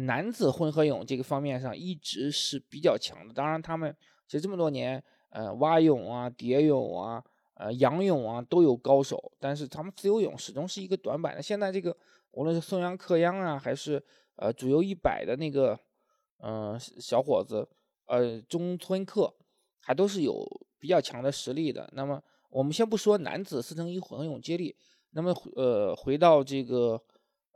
[0.00, 3.32] 男子混合泳这个方面上一直是比较强的。
[3.32, 3.94] 当然，他们
[4.26, 7.22] 其实这么多年，呃，蛙泳啊、蝶泳啊、
[7.54, 11.42] 呃，仰泳啊都有高手，但是他们自由泳始终是一个短板的。
[11.42, 11.96] 现在这个
[12.32, 14.02] 无论是松阳克央啊，还是
[14.36, 15.78] 呃主游一百的那个
[16.38, 17.68] 嗯小伙子，
[18.06, 19.34] 呃中村克，
[19.80, 20.46] 还都是有
[20.78, 21.88] 比较强的实力的。
[21.92, 22.22] 那么。
[22.54, 24.76] 我们先不说男子四乘一混合泳接力，
[25.12, 27.02] 那么呃，回到这个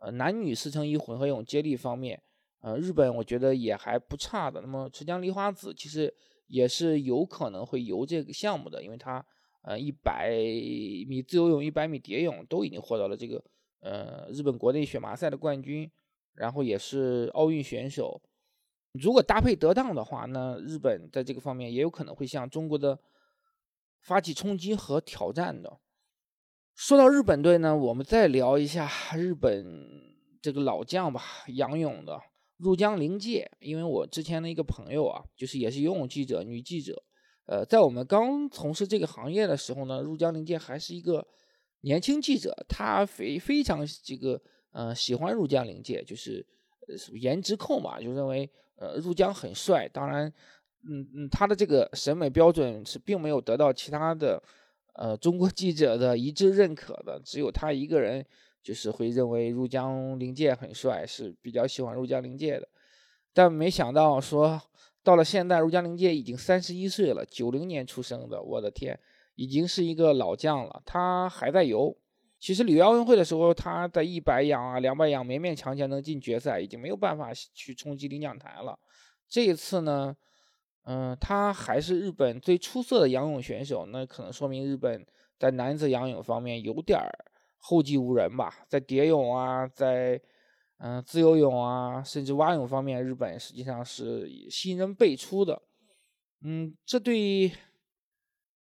[0.00, 2.22] 呃男女四乘一混合泳接力方面，
[2.60, 4.60] 呃，日本我觉得也还不差的。
[4.60, 6.12] 那么池江梨花子其实
[6.46, 9.24] 也是有可能会游这个项目的，因为他
[9.62, 10.30] 呃一百
[11.08, 13.42] 米自由泳、一百米蝶泳都已经获得了这个
[13.80, 15.90] 呃日本国内选拔赛的冠军，
[16.34, 18.22] 然后也是奥运选手。
[18.92, 22.98] 如果搭配得当的话，那日本在这个方面也有可能会向中国的。
[24.02, 25.80] 发起冲击和挑战的。
[26.76, 29.90] 说到日本队呢，我们再聊一下日本
[30.40, 32.22] 这个老将吧，仰泳的
[32.58, 33.50] 入江陵介。
[33.60, 37.02] 因为我之前的一个朋友啊，就是也是游泳记者，女记者。
[37.46, 41.26] 呃，在我们刚从事这个行业的时候呢，入江陵介还是一个
[41.82, 44.40] 年轻记者，他非非常这个
[44.72, 46.46] 呃喜欢入江陵介，就是
[47.14, 49.88] 颜值控嘛，就认为呃入江很帅。
[49.88, 50.32] 当然。
[50.88, 54.40] 嗯嗯，他的这个审美标准是并没有得到其他的
[54.94, 58.24] 呃中国记者的一致认可的，只有他一个人
[58.66, 62.68] 就是会认为入江陵介很帅，是比较喜欢入江陵介的。
[63.32, 64.60] 但没想到说
[65.04, 68.98] 到了现在，入江陵介已经三十一岁了，九零年出生的，我的天，
[69.36, 71.96] 已经是一个老将了，他还在游。
[72.40, 78.76] 其实里约奥运会的时候，他的一百仰啊、两百仰勉勉强强能进决赛，已经没有办法去冲击领奖台了。
[79.28, 80.16] 这一次呢？
[80.88, 85.06] 嗯，他还是日本最出色的仰泳选手，那可能说明日本
[85.38, 87.10] 在男子仰泳方面有点儿
[87.66, 88.64] 后继无人吧。
[88.68, 90.20] 在蝶泳啊，在
[90.78, 95.60] 嗯自由泳啊，甚至蛙泳方面，日本实际上是新人辈出的。
[96.42, 97.50] 嗯，这对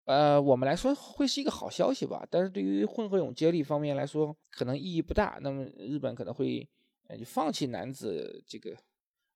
[0.05, 2.26] 呃我们来说会是一个好消息吧。
[2.29, 5.38] 但是对于混合泳接力方面来说，可能意义不大。
[5.40, 6.68] 那么日本可能会
[7.09, 8.76] 呃放弃男子这个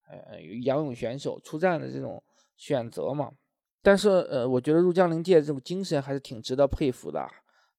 [0.08, 2.22] 呃仰泳选手出战的这种。
[2.56, 3.32] 选择嘛，
[3.82, 7.28] 但是呃，我觉得入江陵介这种精神还是挺值得佩服的。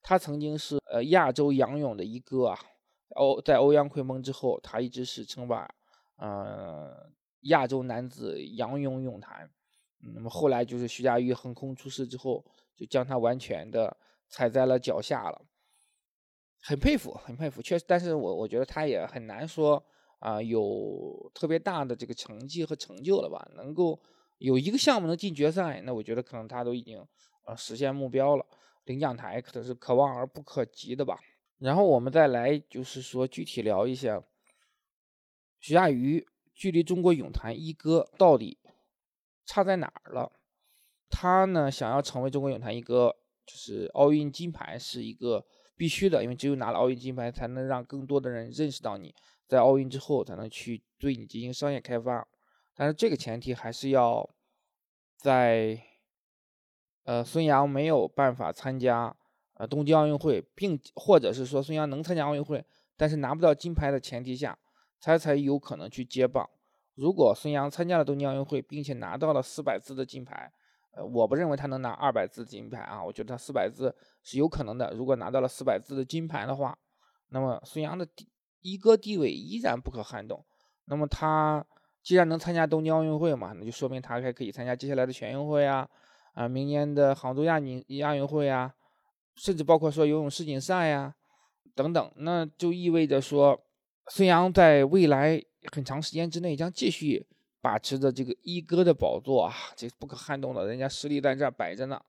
[0.07, 2.59] 他曾经是呃亚洲仰泳的一哥啊，
[3.15, 5.67] 欧在欧阳奎蒙之后，他一直是称霸
[6.17, 7.09] 呃
[7.41, 9.49] 亚洲男子仰泳泳坛。
[10.13, 13.97] 那么后来就是徐嘉余横空出世之后，就将他完全的
[14.29, 15.41] 踩在了脚下了。
[16.61, 19.83] 很佩服，很佩服，确实，但是我我觉得他也很难说
[20.19, 23.99] 啊有特别大的这个成绩和成就了吧，能够。
[24.37, 27.01] 有一个项目能进决赛，那我觉得可能他都已经
[27.45, 28.45] 呃实现目标了，
[28.85, 31.19] 领奖台可能是可望而不可及的吧。
[31.59, 34.21] 然后我们再来就是说具体聊一下
[35.59, 38.57] 徐嘉余距离中国泳坛一哥到底
[39.45, 40.31] 差在哪儿了？
[41.09, 45.45] 他呢想要成为中国泳坛一哥，就是奥运金牌是一个
[45.75, 49.15] 必须的，因为只有拿了奥运金牌，才能让更多的人认识到你，
[49.47, 52.27] 在奥运之后才能去对你进行商业开发。
[52.75, 54.29] 但是这个前提还是要
[55.17, 55.81] 在
[57.05, 59.15] 呃孙杨没有办法参加
[59.55, 62.63] 呃东京奥运会，并或者是说孙杨能参加奥运会，
[62.95, 64.55] 但是拿不到金牌的前提下，
[64.99, 66.47] 他才有可能去接棒。
[66.93, 70.51] 如果孙杨参加了东京奥运会，并且拿到了四百字的金牌，
[70.91, 74.91] 呃，我不认为他能拿二百字金牌啊，我觉得他四百字是有可能的。
[74.93, 76.77] 如果拿到了四百字的金牌的话，
[77.29, 78.07] 那么孙杨的
[78.61, 80.45] 一哥地位依然不可撼动。
[80.85, 81.65] 那么他。
[82.05, 85.89] 既然能参加东京奥运会嘛，那就说明他还可以参加接下来的全运会啊，
[86.35, 88.75] 啊，明年的杭州亚锦亚运会啊，
[89.35, 91.15] 甚至包括说游泳世锦赛呀，
[91.73, 93.59] 等等，那就意味着说，
[94.11, 97.25] 孙杨在未来很长时间之内将继续
[97.61, 101.99] 把持着这个一哥的宝座啊，这不可撼动的，人家实力在这摆着呢。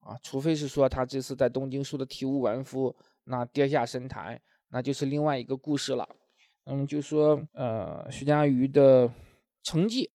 [0.00, 6.08] 啊，除非是说他这次在东京输的体无完肤，那跌下神坛，那就是另外一个故事了。
[6.64, 9.12] 嗯，就说呃，徐嘉余的
[9.62, 10.10] 成绩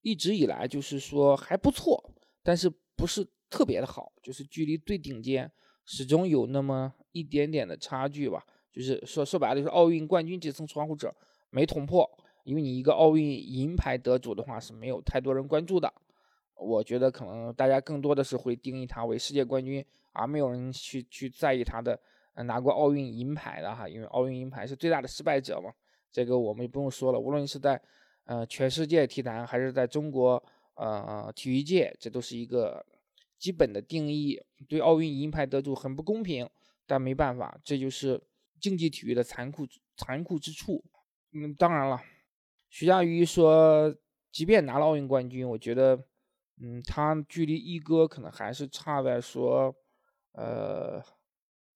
[0.00, 5.50] 一直以来就是说还不错，但是不是特别的好，就是距离最顶尖
[5.84, 8.44] 始终有那么一点点的差距吧。
[8.72, 11.10] 就是说说白了，就是奥运冠军这层窗户纸
[11.50, 12.08] 没捅破，
[12.44, 15.92] 因为你一个奥运银牌得主的话是没有太多人关注的。
[16.54, 21.98] 我觉得可能大家更多的是会定义他为世界冠军，而没有人去去在意他的
[22.44, 25.72] 拿过奥运银牌的哈，因为奥运银牌是最大的失败者嘛。
[26.10, 27.80] 这个我们也不用说了，无论是在
[28.24, 30.42] 呃全世界体坛，还是在中国
[30.76, 32.84] 呃体育界，这都是一个
[33.38, 34.40] 基本的定义。
[34.68, 36.48] 对奥运银牌得主很不公平，
[36.86, 38.22] 但没办法，这就是
[38.60, 40.82] 竞技体育的残酷残酷之处。
[41.32, 42.00] 嗯，当然了，
[42.70, 43.94] 徐嘉余说，
[44.30, 46.02] 即便拿了奥运冠军，我觉得，
[46.60, 49.74] 嗯，他距离一哥可能还是差在说，
[50.32, 51.02] 呃，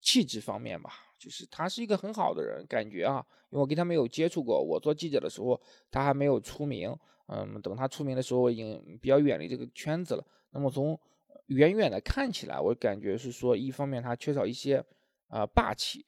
[0.01, 0.91] 气质方面吧。
[1.19, 4.59] 就是他是一个很好的人，感觉啊，因为我跟他没有接触过。
[4.59, 5.61] 我做记者的时候，
[5.91, 6.97] 他还没有出名。
[7.33, 10.25] 嗯，等他出名的时候，我已经比较远离这个圈子了。
[10.51, 10.99] 那么从
[11.47, 14.85] 远远的看起来，我感觉是说，一方面他缺少一些
[15.29, 16.05] 呃霸气，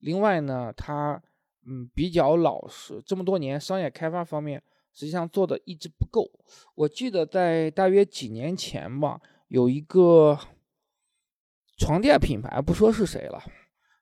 [0.00, 1.22] 另外呢，他
[1.66, 3.02] 嗯比较老实。
[3.06, 4.62] 这么多年商业开发方面，
[4.92, 6.30] 实际上做的一直不够。
[6.74, 10.38] 我记得在大约几年前吧，有一个
[11.78, 13.42] 床垫品牌，不说是谁了。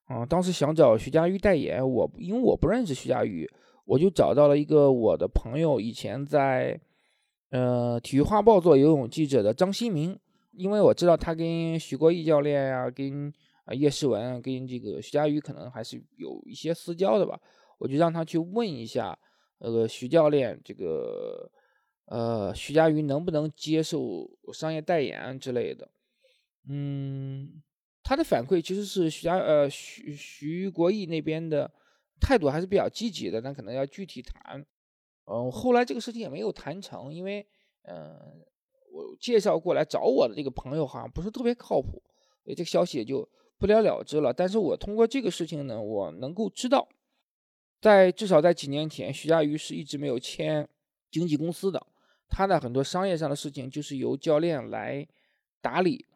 [0.07, 3.51] 啊，当时想找徐佳玉代言，我因为我不认识徐佳玉，
[3.85, 6.81] 我就找到了一个我的朋友，以前在
[7.51, 10.19] 呃体育画报做游泳记者的张新明，
[10.53, 13.33] 因为我知道他跟徐国义教练呀，跟
[13.65, 17.41] 啊叶诗文，跟这个徐嘉余可能还是有一些私交的吧，
[17.79, 19.19] 我就让他去问一下，
[19.59, 21.51] 呃徐教练，这个
[22.07, 25.89] 呃徐嘉余能不能接受商业代言之类的，
[26.69, 27.63] 嗯。
[28.07, 31.73] 他的反馈其实是徐家呃徐徐国义那边的
[32.25, 34.65] 态度还是比较积极的，但可能要具体谈。
[35.27, 37.47] 嗯，后来这个事情也没有谈成，因为
[37.83, 38.43] 嗯
[38.91, 42.03] 我介绍过来找我的这个朋友好像不是特别靠谱，
[42.43, 44.33] 所以这个消息也就不了了之了。
[44.33, 46.89] 但是我通过这个事情呢，我能够知道，
[47.81, 50.67] 在至少在几年前，徐嘉余是一直没有签
[51.11, 51.87] 经纪公司的，
[52.29, 55.07] 他的很多商业上的事情就是由教练来
[55.61, 56.07] 打理。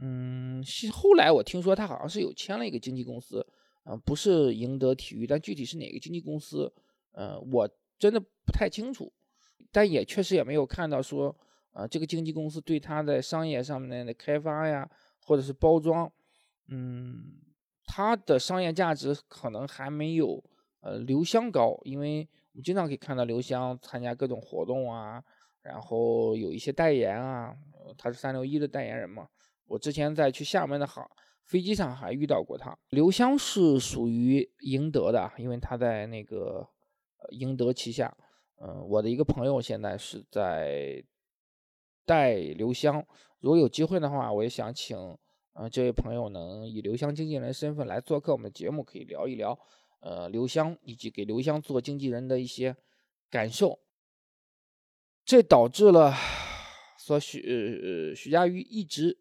[0.00, 3.46] 嗯，是后来我听说他好像是有签了一个经纪公司，
[3.84, 6.72] 嗯，不是赢得体育，但具体是哪个经纪公司，
[7.12, 7.68] 呃，我
[7.98, 9.12] 真的不太清楚，
[9.70, 11.36] 但也确实也没有看到说，
[11.72, 14.88] 呃，这个经纪公司对他的商业上面的开发呀，
[15.20, 16.10] 或者是包装，
[16.68, 17.40] 嗯，
[17.84, 20.42] 他的商业价值可能还没有
[20.80, 25.22] 呃刘湘高，因为我们经常可以看到刘湘参加各种活动啊，
[25.62, 27.54] 然后有一些代言啊，
[27.98, 29.28] 他是三六一的代言人嘛。
[29.66, 31.06] 我之前在去厦门的航
[31.44, 32.76] 飞机上还遇到过他。
[32.90, 36.68] 刘湘是属于赢得的，因为他在那个
[37.30, 38.16] 赢得旗下。
[38.56, 41.04] 嗯，我的一个朋友现在是在
[42.04, 43.04] 带刘湘。
[43.40, 44.96] 如果有机会的话，我也想请
[45.52, 49.58] 呃这位朋友能以刘湘经纪人身份来做客我们的节目，可以聊一聊
[50.00, 52.74] 呃刘湘以及给刘湘做经纪人的一些
[53.28, 53.80] 感受。
[55.24, 56.14] 这导致了
[56.98, 59.20] 说徐徐嘉余一直。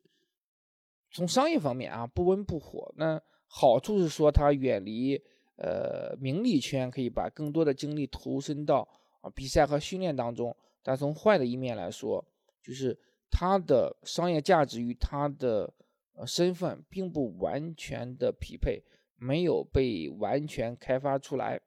[1.13, 2.91] 从商业方面啊，不温不火。
[2.97, 5.15] 那好处是说他远离
[5.57, 8.87] 呃名利圈，可以把更多的精力投身到
[9.21, 10.53] 啊比赛和训练当中。
[10.81, 12.25] 但从坏的一面来说，
[12.63, 12.97] 就是
[13.29, 15.71] 他的商业价值与他的
[16.15, 18.81] 呃身份并不完全的匹配，
[19.15, 21.61] 没有被完全开发出来。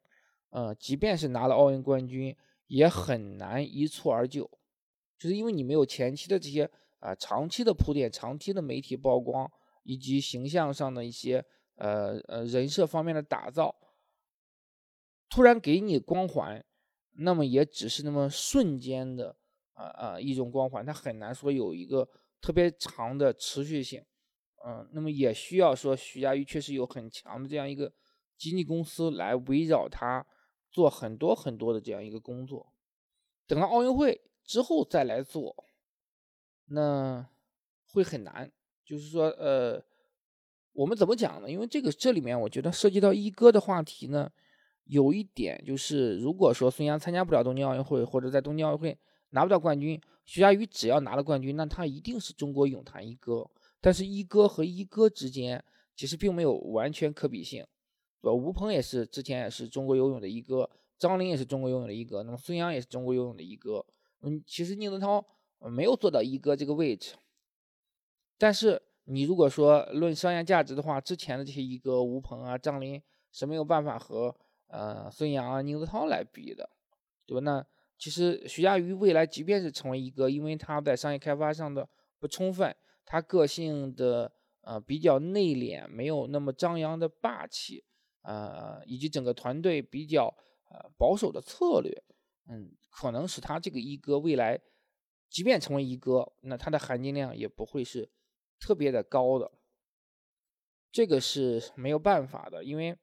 [0.51, 4.45] 呃，即便是拿了奥运冠军，也很难一蹴而就，
[5.17, 6.69] 就是因为你没有前期的这些。
[6.99, 9.51] 啊，长期的铺垫，长期的媒体曝光，
[9.83, 11.45] 以及形象上的一些
[11.77, 13.77] 呃呃人设方面的打造，
[15.29, 16.65] 突然给你光环，
[17.13, 19.37] 那么也只是那么瞬间的
[19.75, 22.09] 啊啊一种光环，它很难说有一个
[22.41, 24.05] 特别长的持续性。
[24.65, 27.93] 嗯，那么也需要说徐嘉余确实有很强的这样一个
[28.37, 30.27] 经纪公司来围绕他
[30.71, 32.73] 做很多很多的这样一个工作，
[33.47, 35.65] 等到奥运会之后再来做。
[36.69, 37.27] 那
[37.87, 38.51] 会很难，
[38.85, 39.83] 就是说，呃，
[40.73, 41.51] 我们怎么讲呢？
[41.51, 44.31] 因为这个这里面，我觉得涉及到一哥的话题呢，
[44.85, 48.99] 有一点就是，如果说孙杨参加不了东京奥运会，或者在东京奥运会
[49.31, 53.49] 拿不到冠军，徐嘉余只要拿了冠军，那他一定是中国泳坛一哥。
[53.81, 55.65] 但是，一哥和一哥之间
[55.95, 57.65] 其实并没有完全可比性，
[58.21, 58.35] 对吧？
[58.35, 63.87] 吴鹏也是之前也是中国游泳的一哥，张琳也是中国游泳的一哥，那么孙杨也是中国游泳的一哥。
[64.23, 65.25] 嗯，其实宁泽涛。
[65.61, 67.17] 没有做到一哥这个位置，
[68.39, 73.03] 但是你如果说论商业价值的话，之前的这些一哥吴鹏啊、张琳
[73.33, 74.37] 是没有办法和
[74.69, 76.69] 呃孙杨啊、宁泽涛来比的，
[77.25, 77.41] 对吧？
[77.41, 77.67] 那
[77.99, 81.89] 其实徐嘉余未来即便是成为一个，因为他在商业开发上的
[82.19, 84.31] 不充分，他个性的
[84.61, 87.85] 呃比较内敛，没有那么张扬的霸气，
[88.23, 90.27] 呃，以及整个团队比较
[90.71, 92.03] 呃保守的策略，
[92.49, 94.61] 嗯，可能使他这个一哥未来
[95.37, 98.09] 即便成为一哥，那他的含金量也不会是。
[98.59, 99.53] 特别的高的，
[100.91, 102.97] 这个是没有办法的，因为，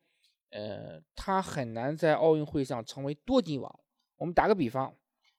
[0.50, 3.80] 呃，他很难在奥运会上成为多金王。
[4.16, 4.92] 我们打个比方，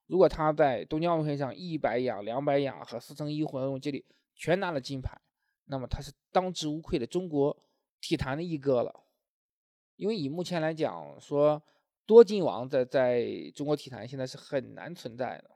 [0.06, 5.20] 如果他在东京奥运会上一百仰、两百仰和四乘一混合接力全拿了金牌，
[5.64, 7.60] 那么他是当之无愧的中国
[8.00, 9.04] 体坛的一哥了。
[9.96, 11.60] 因为以目前来讲，说
[12.06, 15.50] 多金王在在中国体坛现在是很难存在的。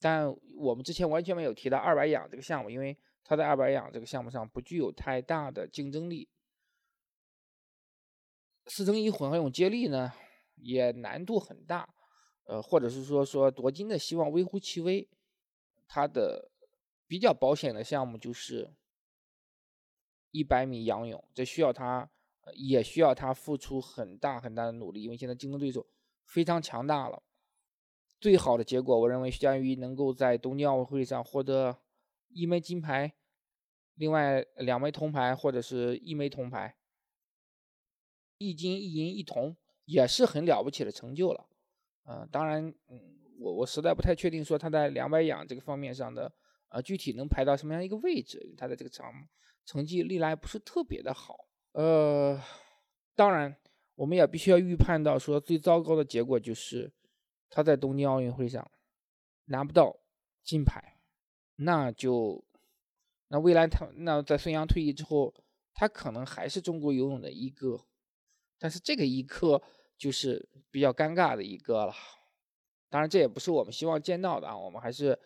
[0.00, 2.96] 但我们之前完全没有提到二百仰这个项目，因为。
[3.22, 6.28] 他在二百仰这个项目上不具有太大的竞争力，
[8.66, 10.12] 四乘一混合泳接力呢
[10.56, 11.88] 也难度很大，
[12.42, 15.08] 呃，或者是说说夺金的希望微乎其微。
[15.86, 16.50] 他的
[17.06, 18.74] 比较保险的项目就是
[20.32, 22.10] 一百米仰泳，这需要他
[22.54, 25.86] 也需要他付出很大很大的努力，因为现在竞争对手
[26.24, 27.22] 非常强大了。
[28.20, 31.78] 最好的结果，我认为徐嘉余能够在东京奥运会上获得。
[32.32, 33.12] 一枚金牌，
[33.96, 36.76] 另外两枚铜牌或者是一枚铜牌，
[38.38, 41.48] 一金一银一铜也是很了不起的成就了。
[42.04, 46.32] 嗯，当然，嗯，我我实在不太确定说他在两百仰这个方面上的，
[46.68, 48.54] 呃，具体能排到什么样一个位置？
[48.56, 49.04] 他的这个成
[49.66, 51.48] 成绩历来不是特别的好。
[51.72, 52.40] 呃，
[53.16, 53.56] 当然，
[53.96, 56.92] 我们也必须要预判到说最糟糕的结果就是
[57.50, 58.70] 他在东京奥运会上
[59.44, 59.98] 拿不到
[60.42, 60.96] 金牌。
[61.56, 62.42] 那就，
[63.28, 65.34] 那未来他那在孙杨退役之后，
[65.74, 67.84] 他可能还是中国游泳的一哥，
[68.58, 69.60] 但是这个一哥
[69.98, 71.92] 就是比较尴尬的一个了。
[72.88, 74.56] 当然，这也不是我们希望见到的啊。
[74.56, 75.18] 我们还是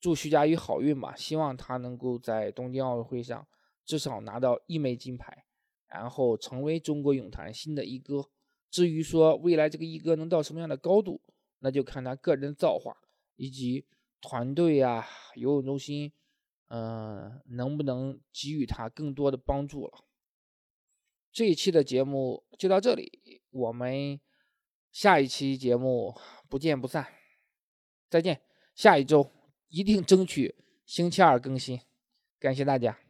[0.00, 3.46] 祝徐嘉余好运吧，希望他能够在东京奥运会上
[3.84, 5.44] 至少拿到一枚金牌，
[5.86, 8.30] 然后成为中国泳坛新的一哥。
[8.70, 11.20] 至于说未来这个一哥能到什么样的高度，
[11.64, 12.94] 那就看他个人造化
[13.34, 13.86] 以及。
[14.26, 16.10] 团队呀，游泳中心，
[16.68, 19.92] 嗯，能不能给予他更多的帮助了？
[21.30, 24.18] 这一期的节目就到这里，我们
[24.90, 27.06] 下一期节目不见不散，
[28.08, 28.40] 再见！
[28.74, 29.30] 下一周
[29.68, 30.54] 一定争取
[30.86, 31.78] 星期二更新，
[32.38, 33.03] 感谢大家。